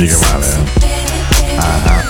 [0.00, 1.56] Mica male, eh?
[1.58, 2.08] Ah.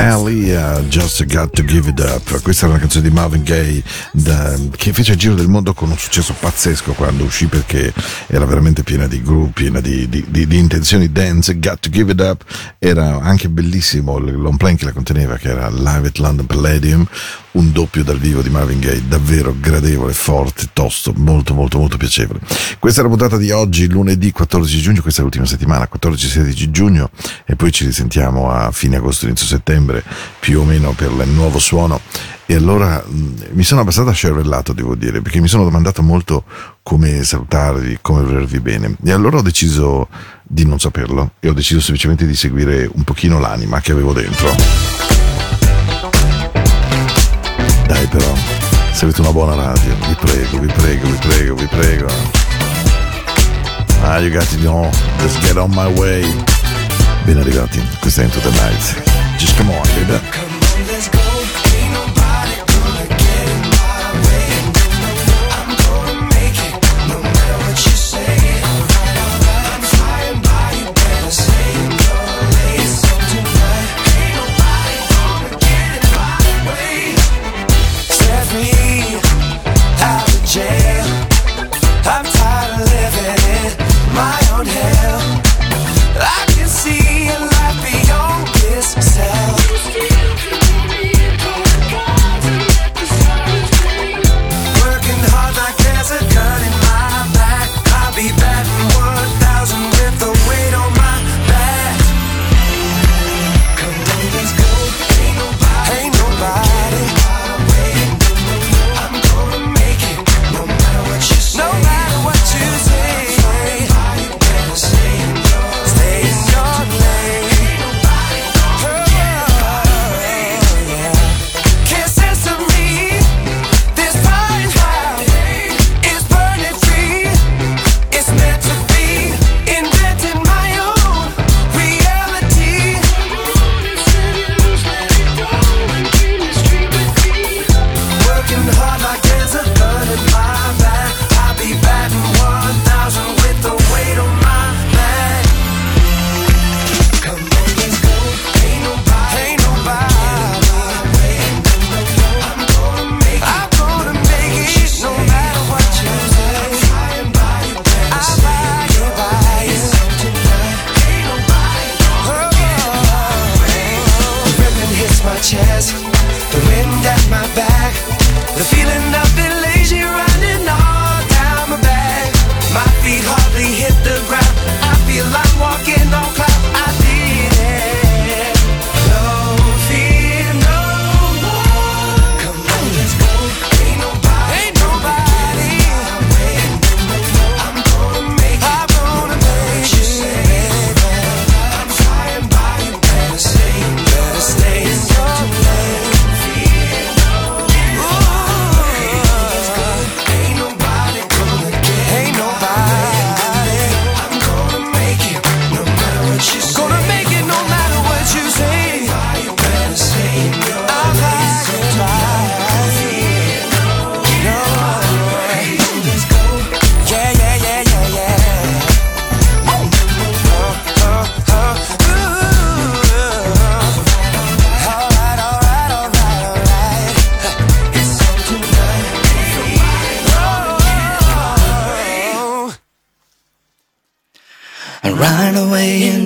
[0.00, 2.40] Ellie, uh, Just Got to Give It Up.
[2.40, 3.80] Questa era una canzone di Marvin Gaye
[4.12, 7.92] da, che fece il giro del mondo con un successo pazzesco quando uscì perché
[8.26, 11.56] era veramente piena di groove, piena di, di, di, di intenzioni dance.
[11.60, 12.42] Got to Give It Up
[12.78, 17.06] era anche bellissimo il long play che la conteneva, che era Live at London Palladium,
[17.52, 22.40] un doppio dal vivo di Marvin Gaye, davvero gradevole, forte, tosto, molto molto molto piacevole.
[22.78, 27.10] Questa è la puntata di oggi, lunedì 14 giugno, questa è l'ultima settimana, 14-16 giugno
[27.44, 30.04] e poi ci risentiamo a fine agosto, inizio settembre
[30.38, 32.00] più o meno per il nuovo suono.
[32.46, 36.44] E allora mh, mi sono abbastanza scervellato devo dire perché mi sono domandato molto
[36.82, 38.96] come salutarvi, come volervi bene.
[39.04, 40.08] E allora ho deciso
[40.42, 45.09] di non saperlo e ho deciso semplicemente di seguire un pochino l'anima che avevo dentro
[47.90, 48.32] dai però
[48.92, 52.06] se avete una buona radio vi prego, vi prego, vi prego, vi prego.
[54.02, 54.88] Ah you got to know
[55.18, 56.22] just get on my way.
[57.24, 59.02] Ben arrivati questa è Into the Night.
[59.38, 60.49] Just come on baby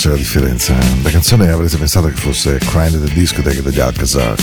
[0.00, 4.34] Faccia la differenza, la canzone avrete pensato che fosse Crying at the Discotheque degli Alcazar,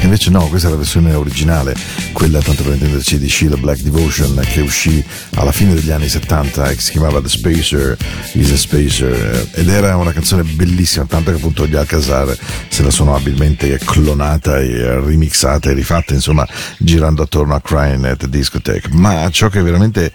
[0.00, 1.76] invece no, questa è la versione originale,
[2.12, 5.04] quella tanto per intenderci di Sheila Black Devotion che uscì
[5.34, 7.94] alla fine degli anni 70 e si chiamava The Spacer
[8.32, 9.48] is a Spacer.
[9.52, 12.34] Ed era una canzone bellissima, tanto che appunto gli Alcazar
[12.68, 18.16] se la sono abilmente clonata e remixata e rifatta, insomma, girando attorno a Crying at
[18.16, 18.88] the Discotheque.
[18.94, 20.10] Ma ciò che veramente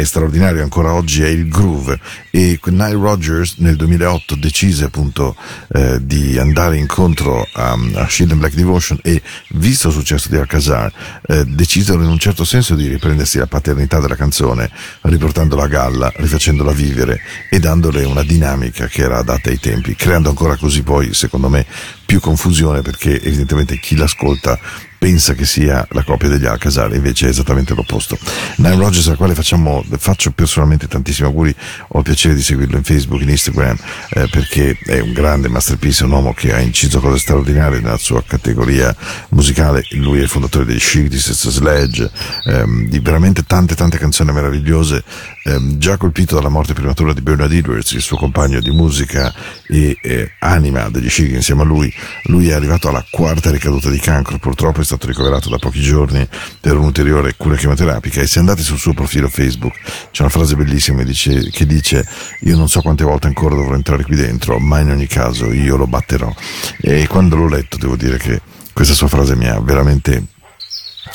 [0.00, 1.98] è straordinario ancora oggi è il groove.
[2.30, 5.36] E Nile Rodgers nel 2008 decise appunto
[5.72, 10.36] eh, di andare incontro a, a Shield and Black Devotion e visto il successo di
[10.36, 10.92] Alcazar
[11.26, 14.70] eh, decisero in un certo senso di riprendersi la paternità della canzone
[15.02, 20.28] riportandola a galla, rifacendola vivere e dandole una dinamica che era adatta ai tempi creando
[20.28, 21.66] ancora così poi secondo me
[22.06, 24.58] più confusione perché evidentemente chi l'ascolta
[25.00, 28.18] pensa che sia la copia degli Alcazar, invece è esattamente l'opposto.
[28.56, 31.56] Nile Rogers, al quale facciamo, faccio personalmente tantissimi auguri,
[31.88, 33.78] ho il piacere di seguirlo in Facebook, in Instagram,
[34.10, 38.22] eh, perché è un grande masterpiece, un uomo che ha inciso cose straordinarie nella sua
[38.22, 38.94] categoria
[39.30, 42.10] musicale, lui è il fondatore degli Shitty Sledge,
[42.44, 45.02] ehm, di veramente tante tante canzoni meravigliose,
[45.44, 49.32] ehm, già colpito dalla morte prematura di Bernard Edwards, il suo compagno di musica
[49.66, 51.90] e eh, anima degli Shiggy insieme a lui,
[52.24, 56.26] lui è arrivato alla quarta ricaduta di cancro, purtroppo è stato ricoverato da pochi giorni
[56.60, 59.74] per un'ulteriore cura chemoterapica e se andate sul suo profilo Facebook
[60.10, 62.04] c'è una frase bellissima dice, che dice
[62.40, 65.76] io non so quante volte ancora dovrò entrare qui dentro, ma in ogni caso io
[65.76, 66.32] lo batterò.
[66.80, 68.40] E quando l'ho letto devo dire che
[68.72, 70.24] questa sua frase mi ha veramente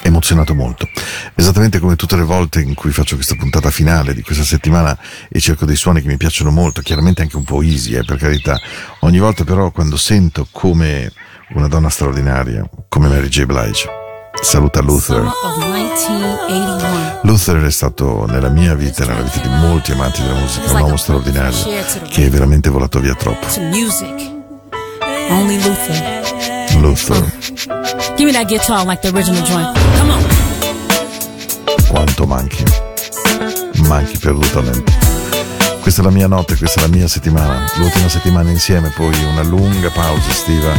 [0.03, 0.88] emozionato molto.
[1.34, 4.98] Esattamente come tutte le volte in cui faccio questa puntata finale di questa settimana
[5.29, 8.17] e cerco dei suoni che mi piacciono molto, chiaramente anche un po' easy, eh, per
[8.17, 8.58] carità.
[9.00, 11.12] Ogni volta però quando sento come
[11.53, 13.45] una donna straordinaria, come Mary J.
[13.45, 13.87] Blige,
[14.41, 15.17] saluta Luther.
[15.17, 17.19] Summer of 1981.
[17.23, 20.81] Luther è stato nella mia vita e nella vita di molti amanti della musica un
[20.81, 21.57] uomo straordinario
[22.09, 23.45] che è veramente volato via troppo.
[23.59, 24.33] Luther.
[26.79, 27.33] Luther,
[31.87, 32.63] quanto manchi.
[33.87, 35.04] Manchi perdutamente.
[35.86, 37.63] Questa è la mia notte, questa è la mia settimana.
[37.75, 40.74] L'ultima settimana insieme, poi una lunga pausa estiva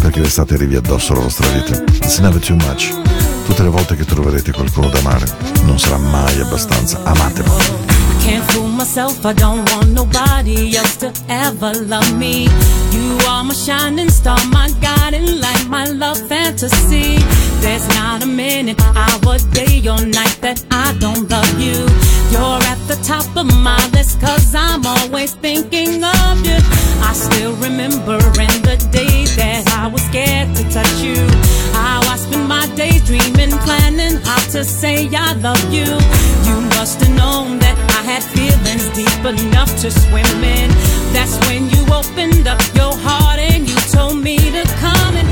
[0.00, 1.82] perché l'estate arrivi addosso alla vostra vita.
[1.94, 2.96] It's never too much.
[3.44, 5.26] Tutte le volte che troverete qualcuno da amare,
[5.64, 7.02] non sarà mai abbastanza.
[7.02, 8.71] Amatelo.
[8.82, 12.48] Myself, I don't want nobody else to ever love me.
[12.90, 17.18] You are my shining star, my guiding light, my love fantasy.
[17.62, 21.86] There's not a minute, hour, day, or night that I don't love you.
[22.32, 26.58] You're at the top of my list, cause I'm always thinking of you.
[27.06, 31.18] I still remember in the day that I was scared to touch you.
[31.72, 33.41] How I spent my days dreaming,
[34.24, 35.88] how to say I love you.
[36.48, 40.70] You must have known that I had feelings deep enough to swim in.
[41.12, 45.31] That's when you opened up your heart and you told me to come and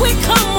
[0.00, 0.55] We come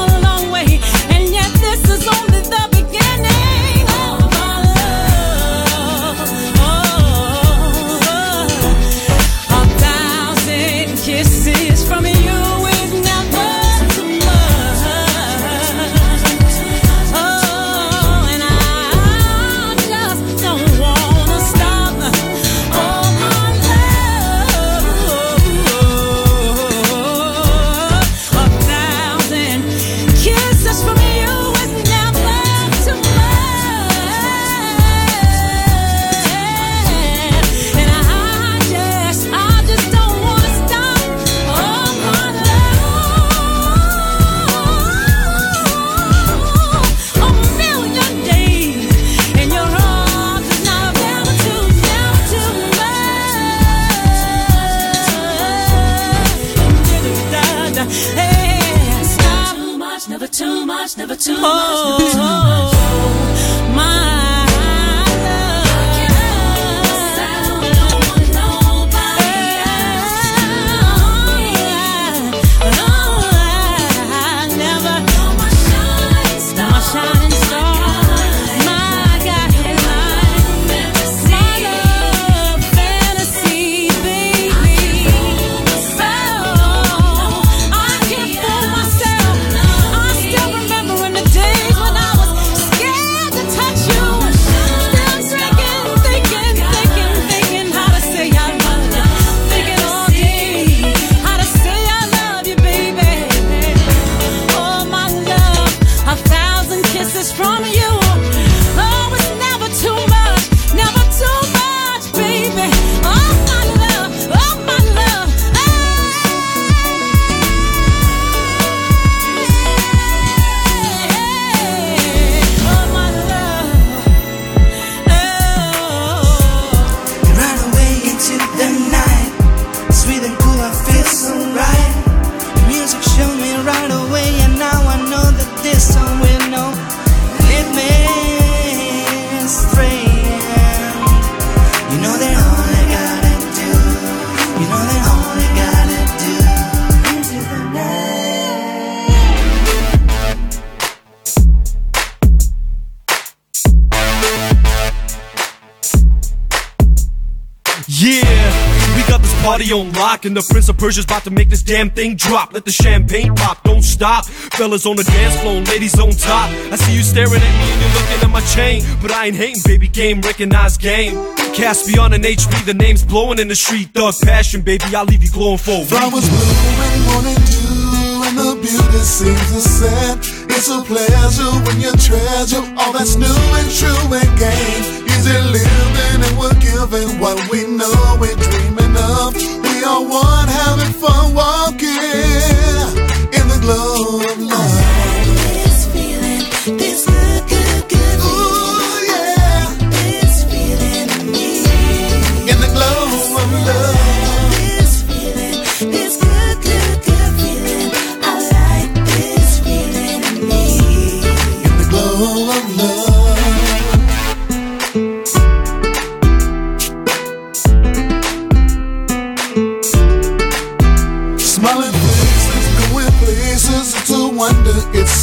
[160.27, 162.53] and the Prince of Persia's about to make this damn thing drop.
[162.53, 164.25] Let the champagne pop, don't stop.
[164.25, 166.51] Fellas on the dance floor, ladies on top.
[166.71, 169.35] I see you staring at me and you're looking at my chain, but I ain't
[169.35, 169.87] hating, baby.
[169.87, 171.15] Game recognized game.
[171.55, 173.89] Caspian and HB, the name's blowing in the street.
[173.93, 174.83] Thug passion, baby.
[174.93, 175.85] I'll leave you glowing for.
[175.85, 180.19] Flowers bloom when morning dew, and the beauty seems to set.
[180.51, 185.07] It's a pleasure when you treasure all that's new and true and gain.
[185.07, 189.56] Easy living and we're giving what we know we're dreaming of.
[189.87, 192.56] Are one having fun walking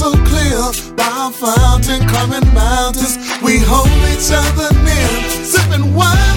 [0.05, 0.61] so clear.
[0.97, 5.11] By fountain, climbing mountains, we hold each other near.
[5.53, 6.34] Sipping wine,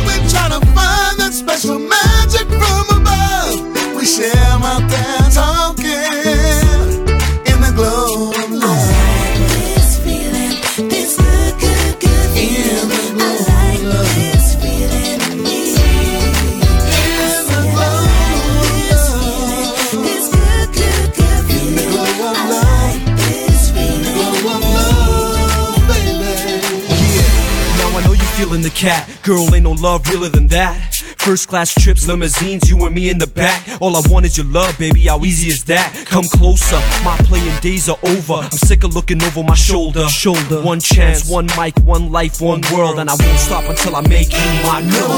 [28.78, 29.10] cat.
[29.24, 30.94] Girl, ain't no love realer than that.
[31.18, 33.68] First class trips, limousines, you and me in the back.
[33.82, 35.02] All I want is your love, baby.
[35.02, 35.92] How easy is that?
[36.06, 38.46] Come closer, my playing days are over.
[38.46, 40.08] I'm sick of looking over my shoulder.
[40.08, 40.62] Shoulder.
[40.62, 44.32] One chance, one mic, one life, one world, and I won't stop until I make
[44.32, 45.12] you my girl.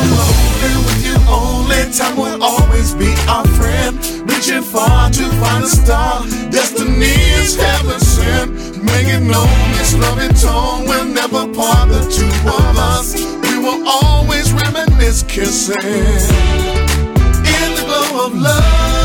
[0.64, 3.94] And with you only, time will always be our friend.
[4.32, 6.26] Reaching far to find a star.
[6.50, 7.12] Destiny
[7.44, 8.52] is heaven sent.
[8.84, 13.49] Make it known this loving tone will never part the two of us.
[13.70, 18.99] Will always reminisce kissing in the glow of love.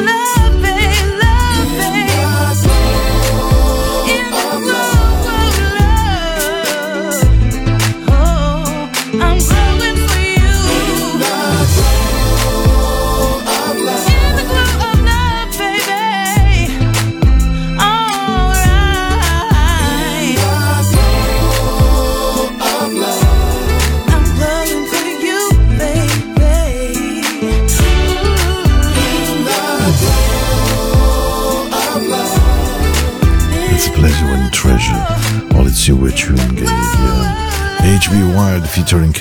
[0.00, 0.33] Love,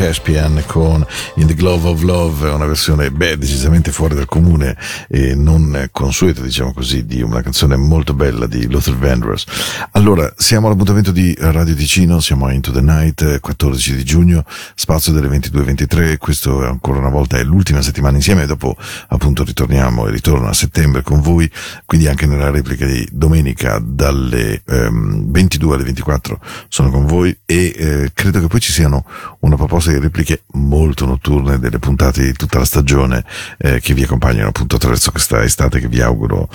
[0.04, 4.76] Caspian con In the Glove of Love, una versione beh, decisamente fuori dal comune
[5.08, 9.46] e non consueta, diciamo così, di una canzone molto bella di Luther Vandross.
[9.92, 14.44] Allora, siamo all'appuntamento di Radio Ticino, siamo a Into the Night, eh, 14 di giugno,
[14.76, 18.76] spazio delle 22.23, questo ancora una volta è l'ultima settimana insieme, dopo
[19.08, 21.50] appunto ritorniamo e ritorno a settembre con voi,
[21.86, 27.74] quindi anche nella replica di domenica dalle ehm, 22 alle 24 sono con voi e
[27.74, 29.06] eh, credo che poi ci siano
[29.39, 33.23] una proposta di repliche molto notturne delle puntate di tutta la stagione
[33.58, 36.49] eh, che vi accompagnano appunto attraverso questa estate che vi auguro,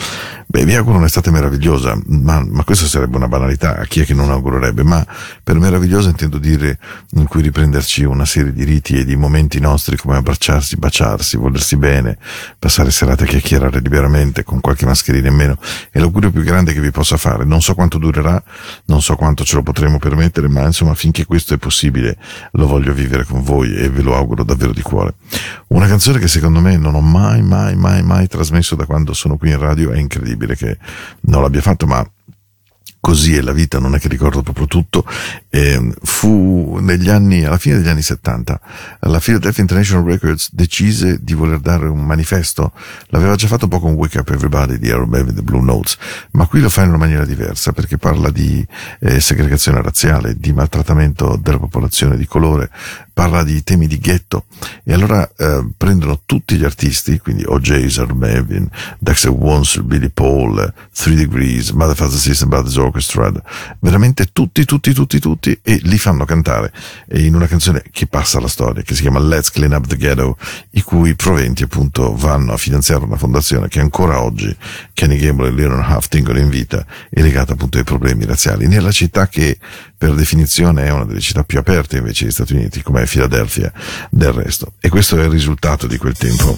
[0.46, 4.14] beh vi auguro un'estate meravigliosa, ma, ma questa sarebbe una banalità a chi è che
[4.14, 5.04] non augurerebbe, ma
[5.42, 6.78] per meravigliosa intendo dire
[7.12, 11.76] in cui riprenderci una serie di riti e di momenti nostri come abbracciarsi, baciarsi, volersi
[11.76, 12.18] bene,
[12.58, 15.58] passare serate a chiacchierare liberamente con qualche mascherina in meno
[15.90, 17.44] è l'augurio più grande che vi possa fare.
[17.44, 18.42] Non so quanto durerà,
[18.86, 22.16] non so quanto ce lo potremo permettere, ma insomma finché questo è possibile
[22.52, 25.14] lo voglio vivere con voi e ve lo auguro davvero di cuore.
[25.68, 29.36] Una canzone che secondo me non ho mai, mai, mai, mai trasmesso da quando sono
[29.36, 30.78] qui in radio, è incredibile che
[31.22, 32.04] non l'abbia fatto, ma
[33.00, 35.04] così è la vita, non è che ricordo proprio tutto,
[35.50, 38.60] eh, fu negli anni, alla fine degli anni 70,
[39.02, 42.72] la Philadelphia International Records decise di voler dare un manifesto,
[43.10, 45.96] l'aveva già fatto un po' con Wake Up Everybody di Aaron Bevan The Blue Notes,
[46.32, 48.66] ma qui lo fa in una maniera diversa perché parla di
[48.98, 52.68] eh, segregazione razziale, di maltrattamento della popolazione di colore,
[53.12, 54.46] parla di temi di ghetto
[54.82, 57.96] e allora eh, prendono tutti gli artisti, quindi O.J.
[57.98, 63.32] Aaron Bevan, Dexter Wonsel, Billy Paul, Three Degrees, Mother Father System Brothers Orchestra,
[63.78, 66.72] veramente tutti, tutti, tutti, tutti e li fanno cantare
[67.12, 70.38] in una canzone che passa la storia, che si chiama Let's Clean Up the Ghetto,
[70.70, 74.54] i cui proventi appunto vanno a finanziare una fondazione che ancora oggi
[74.94, 78.90] Kenny Gamble e Leon Huff tengono in vita e legata appunto ai problemi razziali, nella
[78.90, 79.58] città che
[79.98, 83.70] per definizione è una delle città più aperte invece degli Stati Uniti, come Philadelphia
[84.10, 84.72] del resto.
[84.80, 86.56] E questo è il risultato di quel tempo.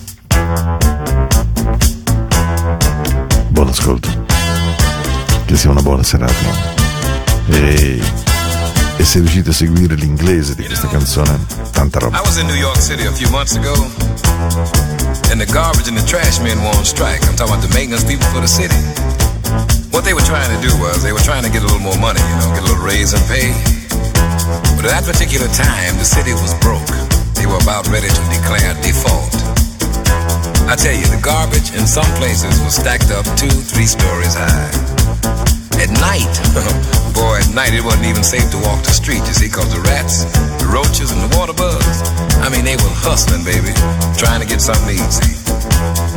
[3.48, 4.26] Buon ascolto.
[5.44, 6.78] Che sia una buona serata.
[7.48, 8.00] E,
[9.00, 11.40] e a seguire l'inglese di questa canzone,
[11.72, 12.18] tanta roba.
[12.18, 13.72] I was in New York City a few months ago,
[15.32, 17.24] and the garbage and the trash men were on strike.
[17.24, 18.76] I'm talking about the maintenance people for the city.
[19.88, 21.96] What they were trying to do was they were trying to get a little more
[21.96, 23.56] money, you know, get a little raise in pay.
[24.76, 26.84] But at that particular time, the city was broke.
[27.40, 29.32] They were about ready to declare default.
[30.68, 35.49] I tell you, the garbage in some places was stacked up two, three stories high.
[35.80, 36.28] At night,
[37.16, 39.80] boy, at night it wasn't even safe to walk the street, you see, cause the
[39.88, 40.28] rats,
[40.60, 42.04] the roaches, and the water bugs,
[42.44, 43.72] I mean, they were hustling, baby,
[44.20, 45.40] trying to get something easy.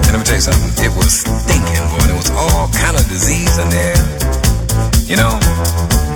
[0.03, 3.07] And let me tell you something, it was stinking, boy, there was all kind of
[3.07, 3.95] disease in there,
[5.07, 5.31] you know?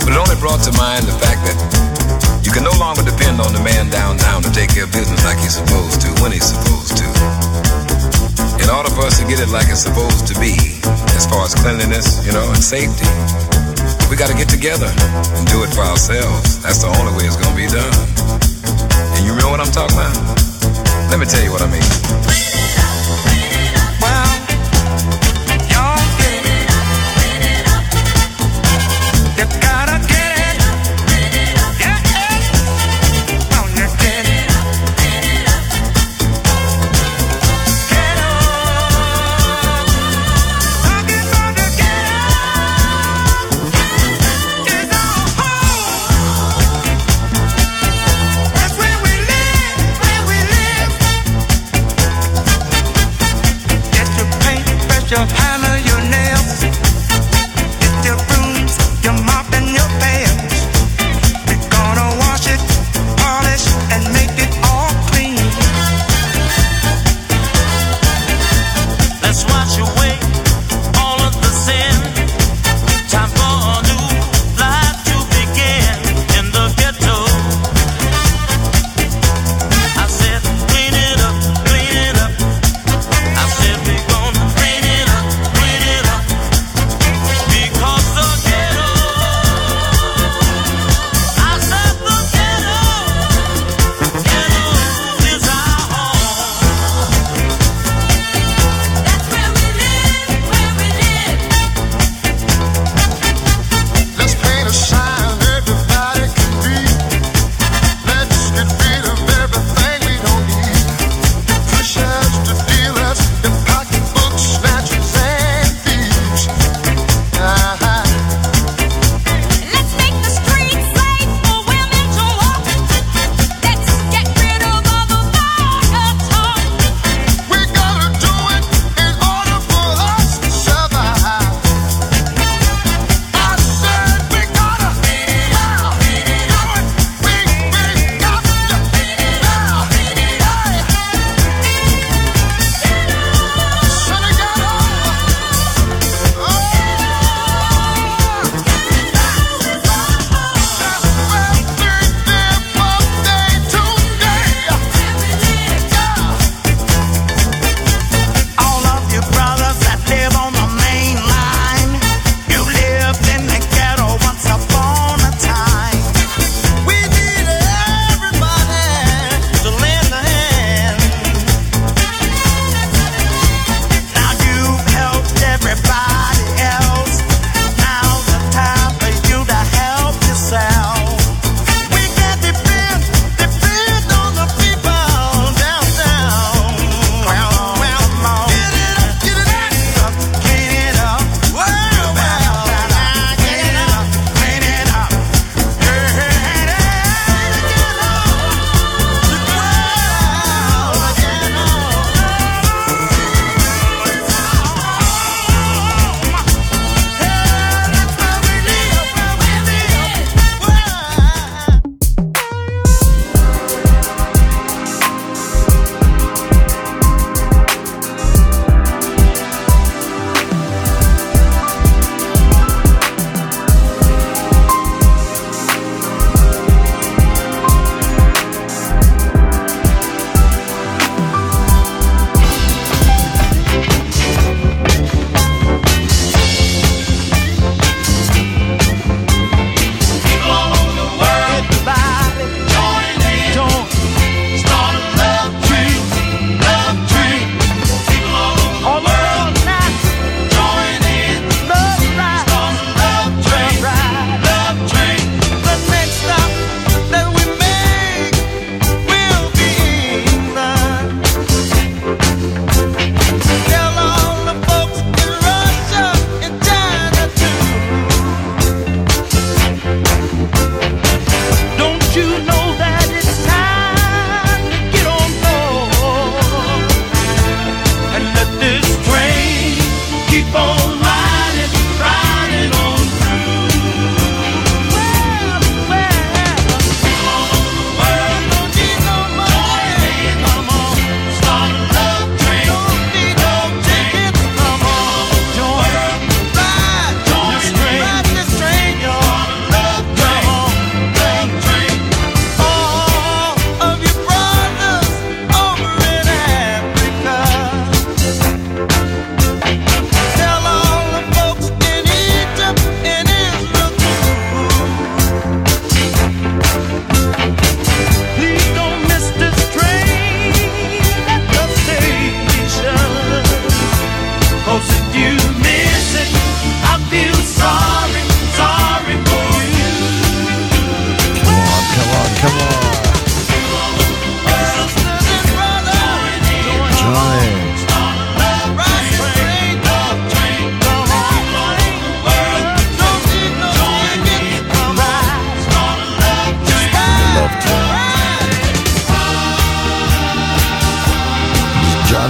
[0.04, 1.56] But it only brought to mind the fact that
[2.44, 5.40] you can no longer depend on the man downtown to take care of business like
[5.40, 7.77] he's supposed to, when he's supposed to.
[8.68, 10.52] In order for us to get it like it's supposed to be,
[11.16, 13.08] as far as cleanliness, you know, and safety,
[14.12, 16.60] we got to get together and do it for ourselves.
[16.60, 17.96] That's the only way it's going to be done.
[19.16, 20.12] And you know what I'm talking about?
[21.08, 22.87] Let me tell you what I mean.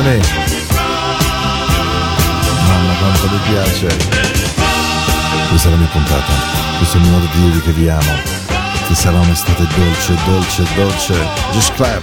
[0.08, 0.20] Me.
[2.66, 3.86] Mamma quanto mi piace.
[5.48, 6.32] Questa è la mia puntata.
[6.78, 8.12] Questo è il modo di dire che vi amo.
[8.86, 11.14] Che sarà un'estate dolce, dolce, dolce.
[11.52, 12.02] Just clap.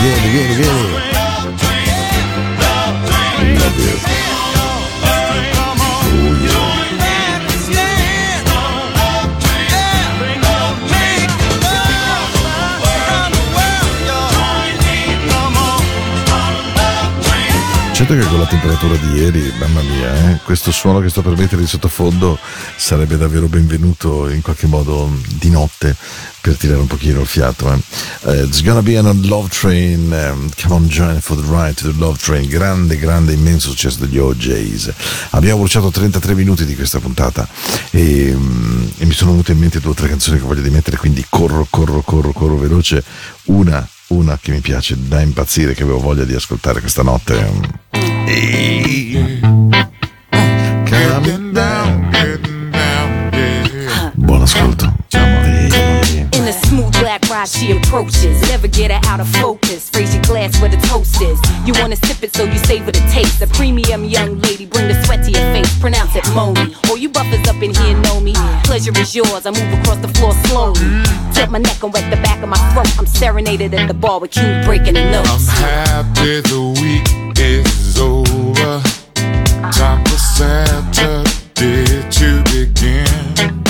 [0.00, 1.10] Vieni, vieni, vieni.
[3.54, 4.11] Love you.
[18.02, 21.36] Certo che con la temperatura di ieri, mamma mia, eh, questo suono che sto per
[21.36, 22.36] mettere di sottofondo
[22.74, 25.94] sarebbe davvero benvenuto in qualche modo di notte
[26.42, 27.72] per tirare un pochino il fiato.
[27.72, 27.78] Eh.
[28.30, 31.90] Eh, it's gonna be on Love Train, um, come on join for the ride to
[31.90, 34.92] the Love Train, grande, grande, immenso successo degli OJs.
[35.30, 37.48] Abbiamo bruciato 33 minuti di questa puntata
[37.90, 40.96] e, mm, e mi sono venute in mente due o tre canzoni che voglio mettere,
[40.96, 43.02] quindi corro, corro, corro, corro veloce.
[43.44, 47.50] Una una che mi piace da impazzire, che avevo voglia di ascoltare questa notte.
[48.26, 49.31] Ehi.
[57.92, 58.40] Approaches.
[58.48, 59.90] Never get her out of focus.
[59.94, 61.38] Raise your glass where the toast is.
[61.66, 63.42] You wanna sip it, so you savor the taste.
[63.42, 65.78] A premium young lady, bring the sweat to your face.
[65.78, 66.74] Pronounce it Moni.
[66.88, 68.32] All you buffers up in here know me.
[68.64, 69.44] Pleasure is yours.
[69.44, 70.80] I move across the floor slowly.
[71.34, 72.88] Tilt my neck and wet the back of my throat.
[72.98, 75.48] I'm serenaded at the bar with you breaking the notes.
[75.50, 78.80] I'm happy the week is over.
[79.82, 83.61] For Saturday to begin.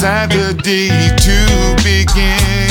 [0.00, 0.88] Saturday
[1.18, 2.69] to begin.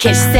[0.00, 0.39] que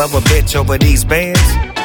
[0.00, 1.38] love a bitch over these bands?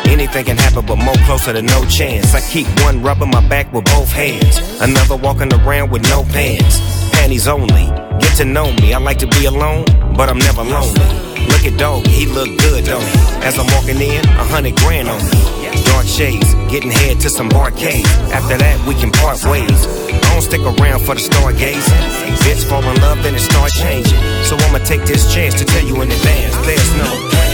[0.08, 2.34] Anything can happen, but more closer to no chance.
[2.34, 6.80] I keep one rubbing my back with both hands, another walking around with no pants.
[7.12, 7.88] Panties only,
[8.24, 8.94] get to know me.
[8.94, 9.84] I like to be alone,
[10.16, 11.10] but I'm never lonely.
[11.52, 13.20] Look at dog, he look good, don't he?
[13.44, 15.84] As I'm walking in, a hundred grand on me.
[15.92, 18.08] Dark shades, getting head to some barcade.
[18.32, 19.82] After that, we can part ways.
[20.08, 21.84] I don't stick around for the stargaze.
[22.48, 24.24] Bitch fall in love, then it start changing.
[24.48, 27.45] So I'ma take this chance to tell you in advance, there's no plan.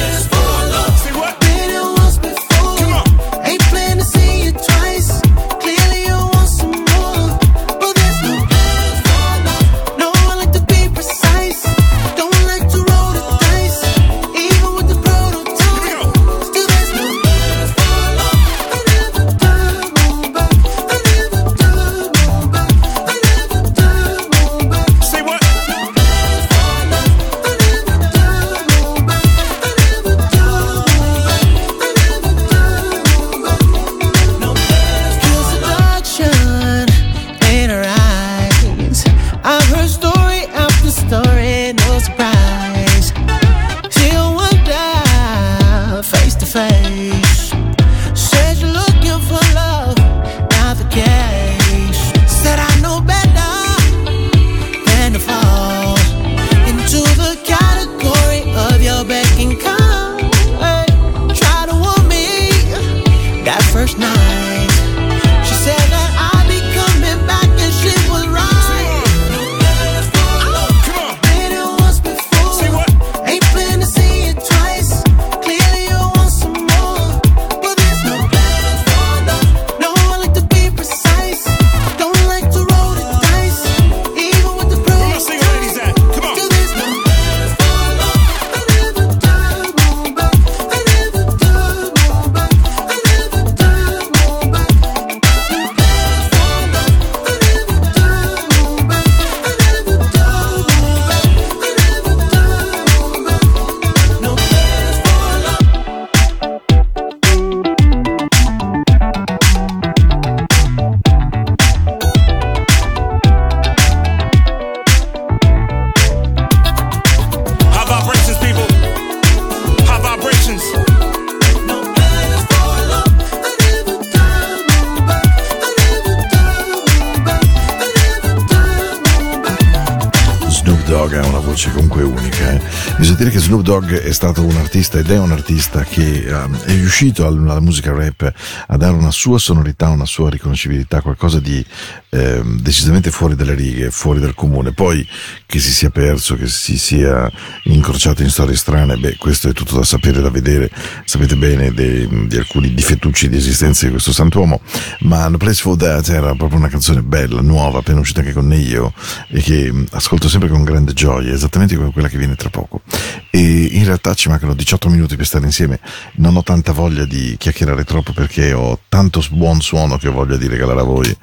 [133.91, 137.93] Morgue è stato un artista ed è un artista che um, è riuscito alla musica
[137.93, 138.29] rap
[138.67, 141.65] a dare una sua sonorità, una sua riconoscibilità, qualcosa di
[142.09, 144.73] eh, decisamente fuori dalle righe, fuori dal comune.
[144.73, 145.07] Poi
[145.45, 147.31] che si sia perso, che si sia
[147.63, 150.69] incrociato in storie strane, beh, questo è tutto da sapere, da vedere.
[151.05, 154.59] Sapete bene de, di alcuni difettucci di esistenza di questo santuomo,
[155.01, 158.45] ma No Place for That era proprio una canzone bella, nuova, appena uscita anche con
[158.45, 158.93] Neio
[159.29, 162.81] e che ascolto sempre con grande gioia, esattamente come quella che viene tra poco.
[163.29, 165.79] E in realtà ci mancano 18 minuti per stare insieme,
[166.15, 170.37] non ho tanta voglia di chiacchierare troppo perché ho tanto buon suono che ho voglia
[170.37, 171.15] di regalare a voi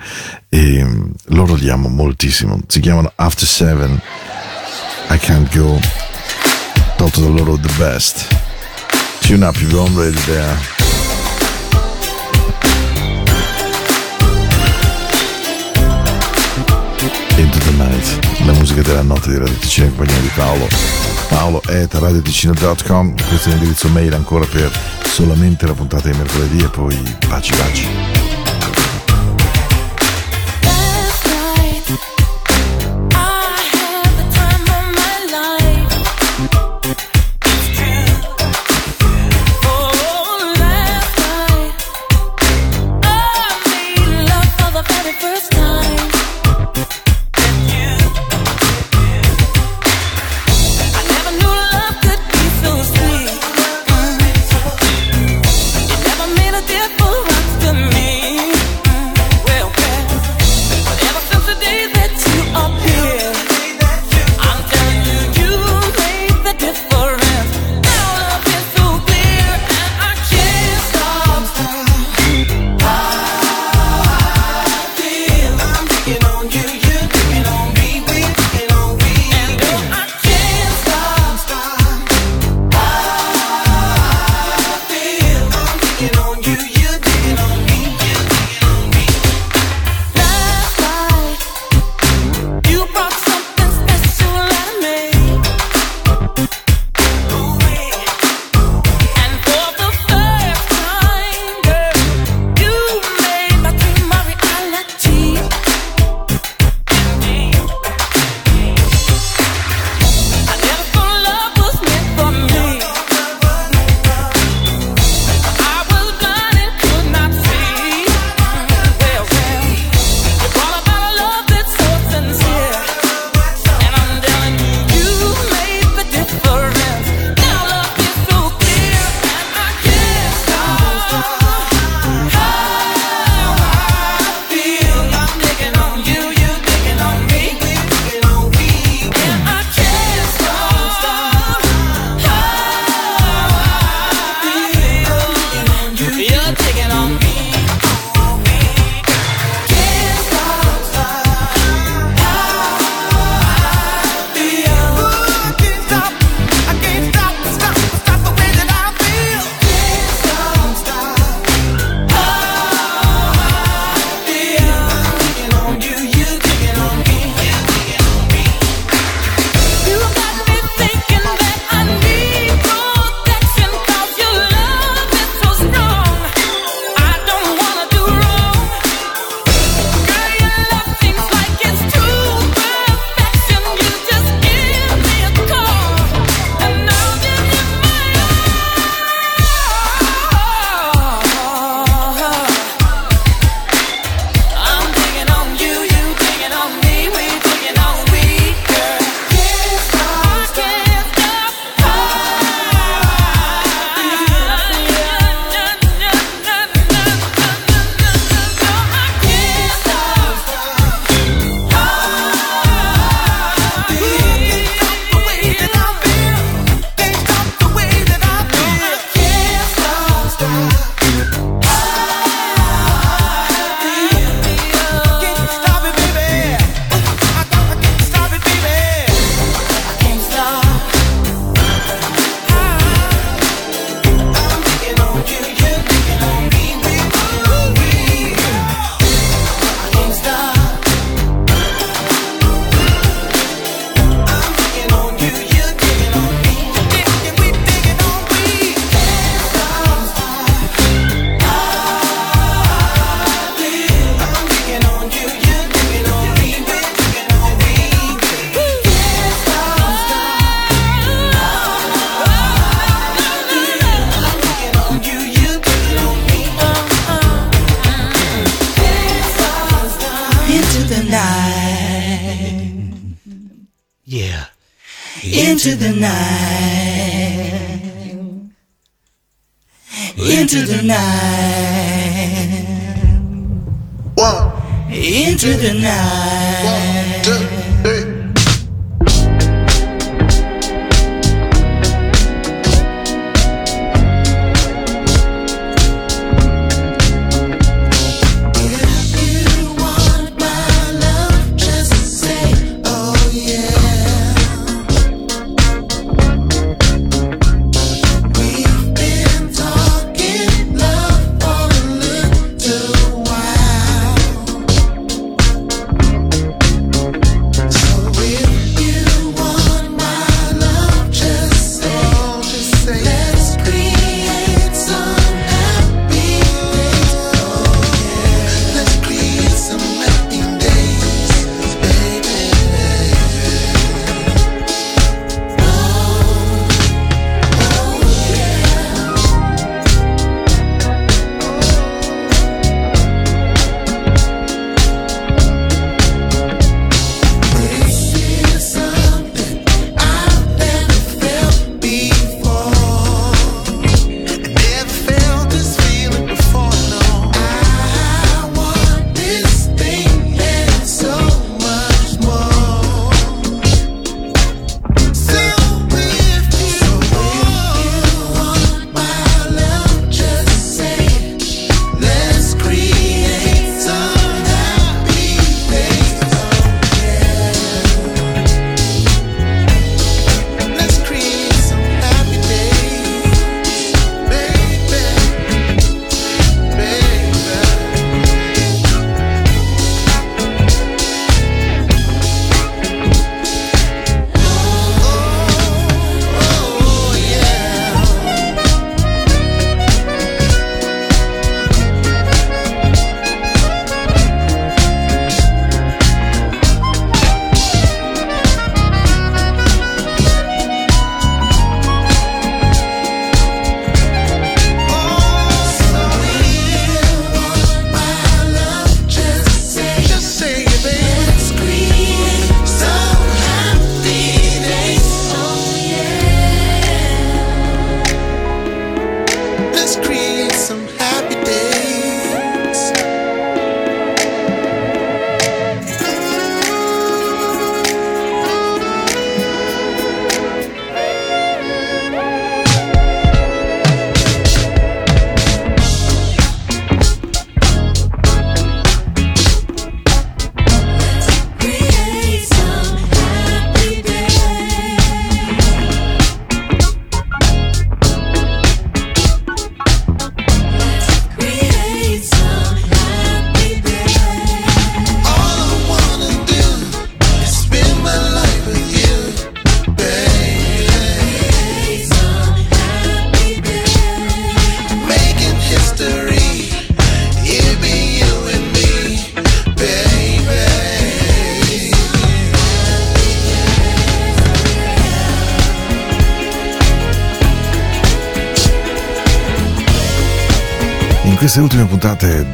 [0.48, 2.60] e mh, loro li amo moltissimo.
[2.66, 4.00] Si chiamano After Seven,
[5.10, 5.78] I Can't Go,
[6.96, 8.26] tolto da loro The Best.
[9.20, 10.56] Tune up, you're on ready there.
[17.36, 21.17] Into the Night, la musica della notte di Radio Ticino in compagnia di Paolo.
[21.28, 24.70] Paolo at radioticino.com, questo è l'indirizzo mail ancora per
[25.04, 28.17] solamente la puntata di mercoledì e poi baci baci.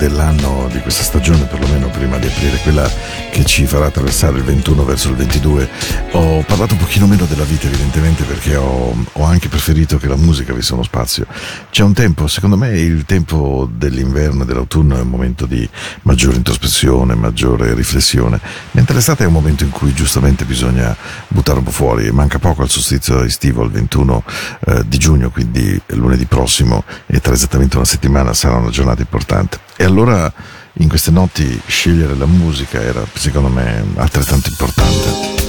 [0.09, 2.91] Dell'anno, di questa stagione, perlomeno prima di aprire quella
[3.31, 5.69] che ci farà attraversare il 21 verso il 22,
[6.13, 10.17] ho parlato un pochino meno della vita evidentemente perché ho, ho anche preferito che la
[10.17, 11.27] musica avesse uno spazio.
[11.71, 15.67] C'è un tempo, secondo me il tempo dell'inverno e dell'autunno è un momento di
[16.03, 18.39] maggiore introspezione, maggiore riflessione,
[18.73, 20.95] mentre l'estate è un momento in cui giustamente bisogna
[21.29, 22.11] buttare un po' fuori.
[22.11, 24.23] Manca poco al solstizio estivo, il 21
[24.67, 29.64] eh, di giugno, quindi lunedì prossimo e tra esattamente una settimana sarà una giornata importante.
[29.77, 30.33] E allora
[30.75, 35.43] in queste notti scegliere la musica era secondo me altrettanto importante.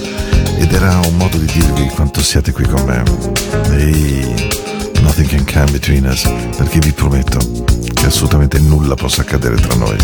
[0.57, 3.03] Ed era un modo di dirvi quanto siete qui con me.
[3.77, 4.33] Ehi,
[5.01, 6.23] nothing can come between us,
[6.57, 7.37] perché vi prometto
[7.93, 9.97] che assolutamente nulla possa accadere tra noi.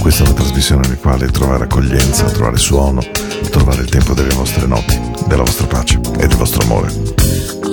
[0.00, 3.02] Questa è una trasmissione nella quale trovare accoglienza, trovare suono,
[3.50, 7.63] trovare il tempo delle vostre notti, della vostra pace e del vostro amore.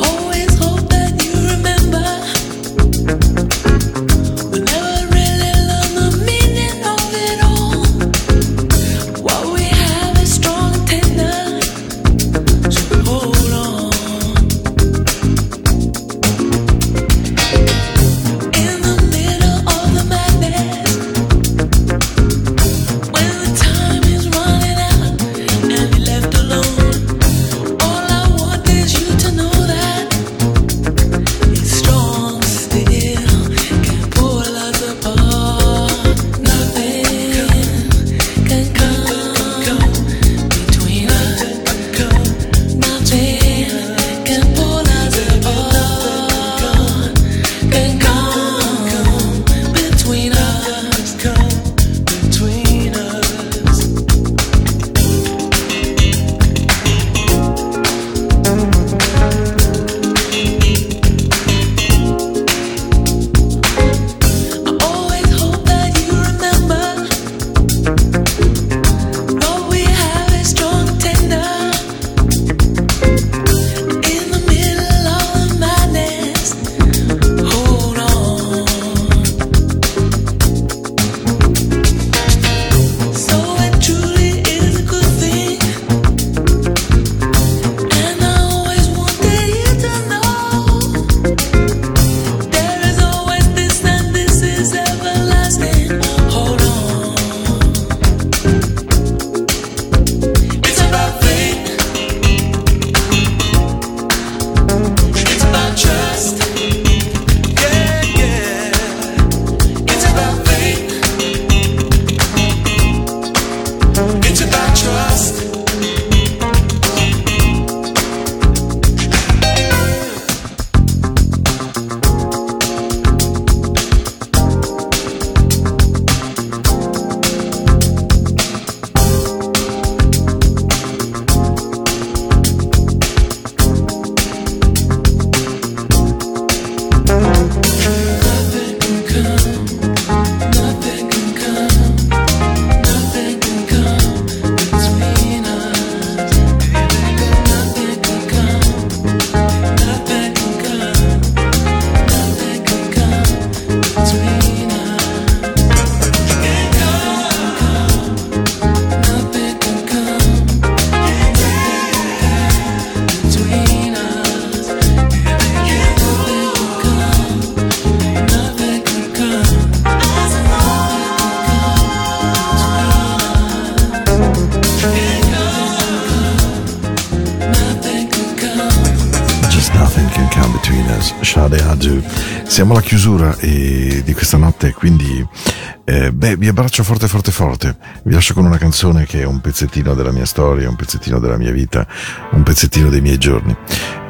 [185.84, 187.76] Eh, beh, vi abbraccio forte, forte, forte.
[188.04, 191.38] Vi lascio con una canzone che è un pezzettino della mia storia, un pezzettino della
[191.38, 191.88] mia vita,
[192.32, 193.56] un pezzettino dei miei giorni.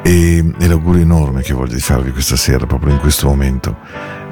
[0.02, 3.78] E, e l'augurio enorme che voglio farvi questa sera, proprio in questo momento,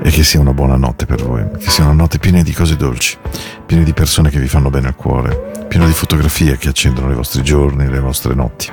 [0.03, 1.45] è che sia una buona notte per voi.
[1.59, 3.17] Che sia una notte piena di cose dolci,
[3.65, 7.15] piena di persone che vi fanno bene al cuore, piena di fotografie che accendono i
[7.15, 8.69] vostri giorni, le vostre notti.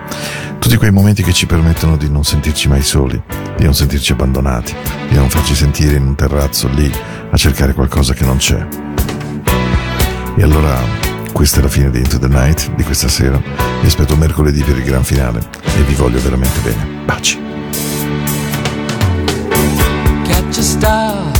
[0.59, 3.21] Tutti quei momenti che ci permettono di non sentirci mai soli
[3.57, 4.73] di non sentirci abbandonati,
[5.09, 6.91] di non farci sentire in un terrazzo lì
[7.29, 8.65] a cercare qualcosa che non c'è.
[10.35, 10.79] E allora
[11.33, 13.41] questa è la fine di Into the Night di questa sera.
[13.81, 16.85] Vi aspetto mercoledì per il gran finale e vi voglio veramente bene.
[17.05, 17.39] Baci.
[20.23, 21.31] Catch a star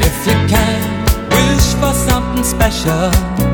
[0.00, 1.04] if you can.
[1.30, 3.51] Wish for something special.